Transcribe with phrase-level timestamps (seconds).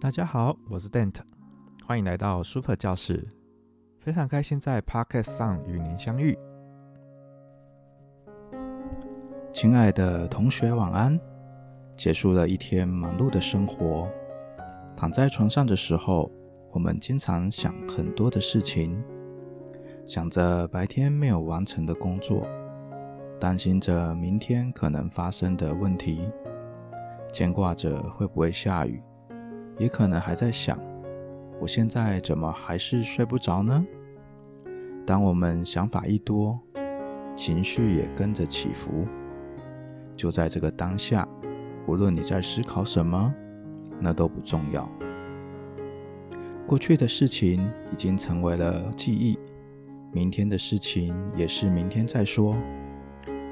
[0.00, 1.20] 大家好，我是 Dante，
[1.84, 3.28] 欢迎来到 Super 教室。
[3.98, 6.38] 非常开心在 Podcast 上与您相遇。
[9.52, 11.20] 亲爱的同学，晚安。
[11.98, 14.08] 结束了一天忙碌的生活，
[14.96, 16.32] 躺在床上的时候，
[16.72, 19.04] 我们经常想很多的事情，
[20.06, 22.46] 想着白天没有完成的工作，
[23.38, 26.32] 担心着明天可能发生的问题，
[27.34, 29.02] 牵挂着会不会下雨。
[29.80, 30.78] 也可能还在想，
[31.58, 33.82] 我现在怎么还是睡不着呢？
[35.06, 36.60] 当我们想法一多，
[37.34, 39.08] 情绪也跟着起伏。
[40.14, 41.26] 就在这个当下，
[41.86, 43.34] 无论你在思考什么，
[43.98, 44.86] 那都不重要。
[46.66, 49.38] 过去的事情已经成为了记忆，
[50.12, 52.54] 明天的事情也是明天再说。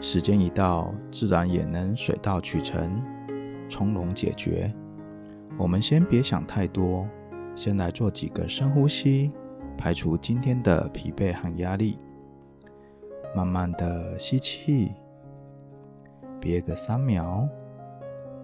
[0.00, 3.00] 时间一到，自然也能水到渠成，
[3.68, 4.74] 从容解决。
[5.58, 7.08] 我们先别想太多，
[7.54, 9.32] 先来做几个深呼吸，
[9.76, 11.98] 排除今天的疲惫和压力。
[13.34, 14.92] 慢慢的吸气，
[16.38, 17.48] 憋个三秒，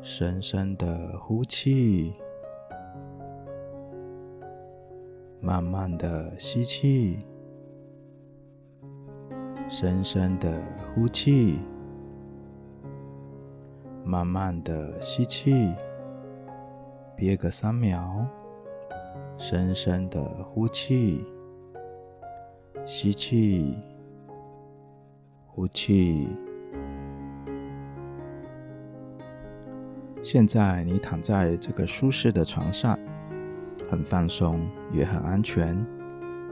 [0.01, 2.15] 深深的呼气，
[5.41, 7.27] 慢慢的吸气，
[9.69, 10.63] 深深的
[10.95, 11.59] 呼气，
[14.03, 15.75] 慢慢的吸气。
[17.17, 18.27] 憋个三秒，
[19.39, 21.25] 深深的呼气，
[22.85, 23.77] 吸气，
[25.47, 26.29] 呼气。
[30.23, 32.99] 现在你躺在这个舒适的床上，
[33.91, 35.77] 很放松，也很安全。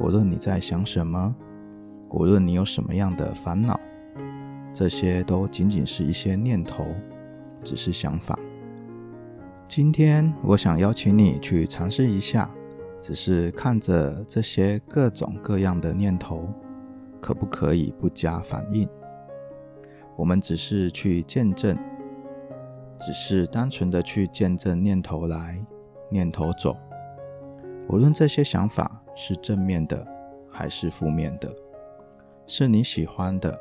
[0.01, 1.35] 无论你在想什么，
[2.11, 3.79] 无论你有什么样的烦恼，
[4.73, 6.85] 这些都仅仅是一些念头，
[7.63, 8.39] 只是想法。
[9.71, 12.51] 今天我想邀请你去尝试一下，
[13.01, 16.49] 只是看着这些各种各样的念头，
[17.21, 18.89] 可不可以不加反应？
[20.17, 21.79] 我们只是去见证，
[22.99, 25.65] 只是单纯的去见证念头来，
[26.09, 26.77] 念头走。
[27.89, 30.05] 无论这些想法是正面的
[30.51, 31.49] 还是负面的，
[32.45, 33.57] 是你喜欢的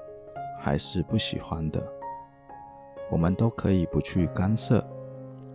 [0.59, 1.88] 还是不喜欢的，
[3.12, 4.84] 我们都可以不去干涉。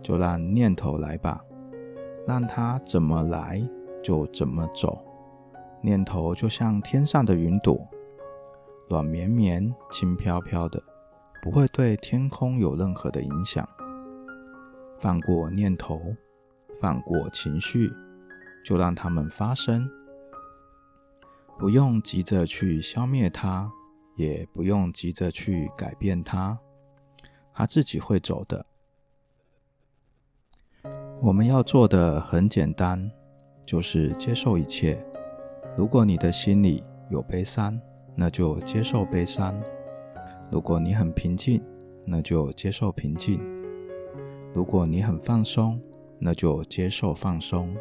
[0.05, 1.43] 就让念头来吧，
[2.27, 3.59] 让它怎么来
[4.03, 5.03] 就怎么走。
[5.81, 7.75] 念头就像天上的云朵，
[8.87, 10.79] 软绵绵、轻飘飘的，
[11.41, 13.67] 不会对天空有任何的影响。
[14.99, 15.99] 放过念头，
[16.79, 17.91] 放过情绪，
[18.63, 19.89] 就让它们发生，
[21.57, 23.71] 不用急着去消灭它，
[24.17, 26.59] 也不用急着去改变它，
[27.55, 28.67] 它自己会走的。
[31.25, 33.11] 我们要做的很简单，
[33.65, 35.03] 就是接受一切。
[35.75, 37.81] 如果你的心里有悲伤，
[38.13, 39.55] 那就接受悲伤；
[40.51, 41.63] 如果你很平静，
[42.05, 43.39] 那就接受平静；
[44.53, 45.81] 如果你很放松，
[46.19, 47.75] 那就接受放松。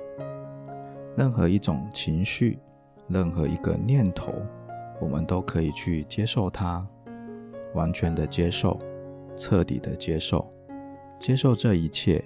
[1.15, 2.59] 任何一种情绪，
[3.09, 4.33] 任何一个念头，
[5.03, 6.83] 我们都可以去接受它，
[7.75, 8.81] 完全的接受，
[9.37, 10.51] 彻底的接受，
[11.19, 12.25] 接受这一切。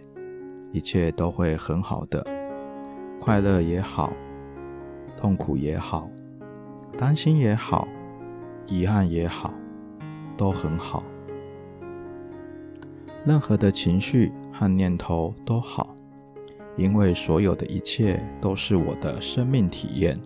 [0.72, 2.24] 一切都会很好的，
[3.20, 4.12] 快乐也好，
[5.16, 6.10] 痛苦也好，
[6.98, 7.88] 担心也好，
[8.66, 9.52] 遗憾也好，
[10.36, 11.02] 都很好。
[13.24, 15.94] 任何的情绪和念头都好，
[16.76, 20.18] 因为所有的一切都是我的生命体验，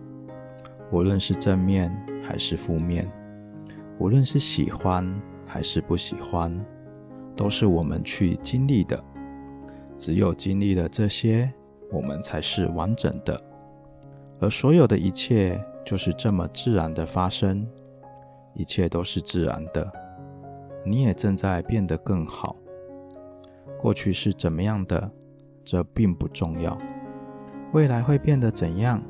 [0.91, 1.89] 无论是正面
[2.21, 3.09] 还是负面，
[3.97, 5.09] 无论是喜欢
[5.45, 6.53] 还是不喜欢，
[7.35, 9.01] 都是我们去经历的。
[9.97, 11.51] 只有经历了这些，
[11.91, 13.39] 我们才是完整的。
[14.39, 17.65] 而所有的一切就是这么自然的发生，
[18.53, 19.91] 一切都是自然的。
[20.85, 22.55] 你也正在变得更好。
[23.81, 25.09] 过去是怎么样的，
[25.63, 26.77] 这并不重要。
[27.71, 29.01] 未来会变得怎样，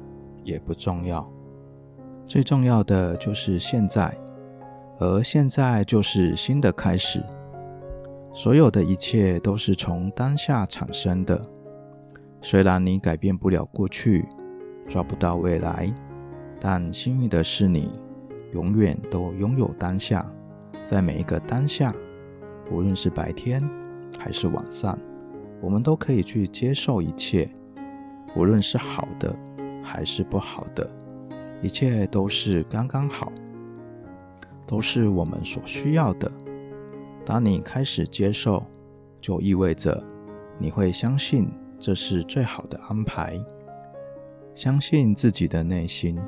[0.44, 1.28] 也不重要。
[2.28, 4.16] 最重要的就是现在，
[5.00, 7.24] 而现在就是新的开始。
[8.36, 11.40] 所有的一切都是从当下产生的。
[12.42, 14.26] 虽然你改变不了过去，
[14.88, 15.94] 抓不到未来，
[16.60, 17.92] 但幸运的是，你
[18.52, 20.26] 永远都拥有当下。
[20.84, 21.94] 在每一个当下，
[22.72, 23.64] 无论是白天
[24.18, 24.98] 还是晚上，
[25.62, 27.48] 我们都可以去接受一切，
[28.36, 29.34] 无论是好的
[29.84, 30.90] 还是不好的，
[31.62, 33.32] 一切都是刚刚好，
[34.66, 36.30] 都是我们所需要的。
[37.26, 38.64] 当你开始接受，
[39.22, 40.04] 就意味着
[40.60, 41.50] 你会相信
[41.80, 43.40] 这是最好的安排。
[44.54, 46.20] 相信自己的内心，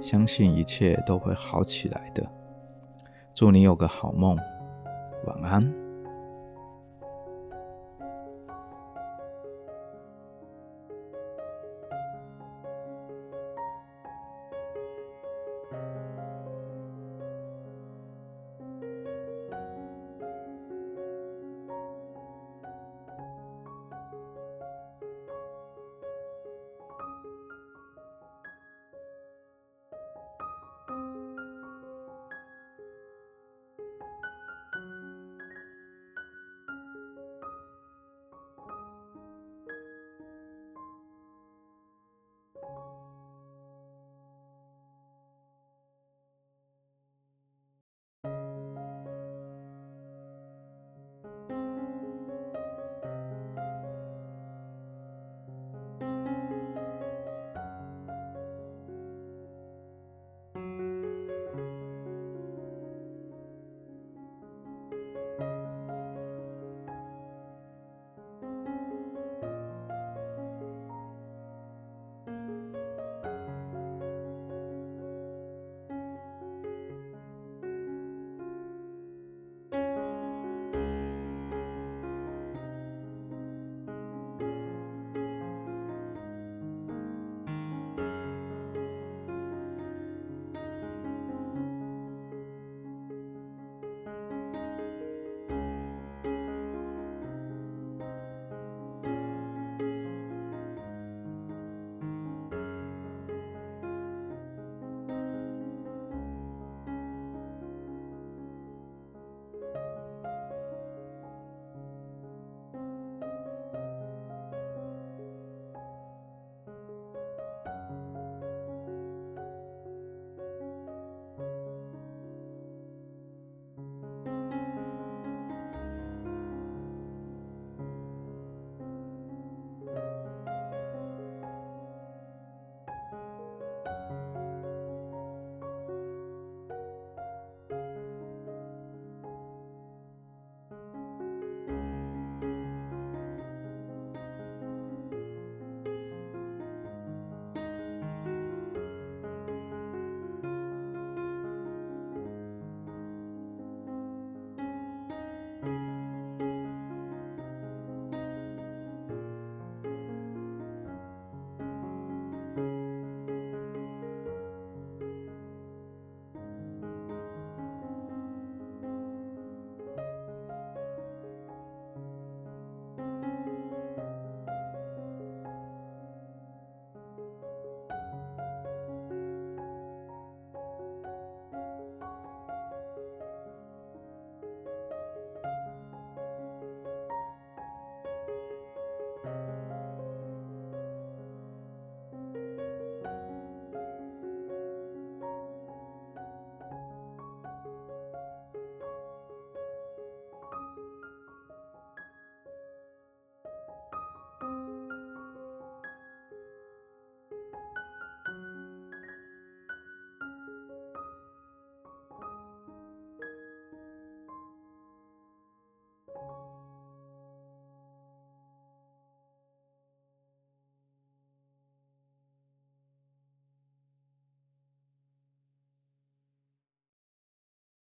[0.00, 2.24] 相信一切都会好起来的。
[3.34, 4.36] 祝你有个好梦，
[5.26, 5.81] 晚安。